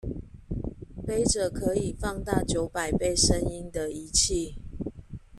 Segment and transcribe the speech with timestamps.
[1.05, 4.55] 揹著可以放大九百倍聲音的儀器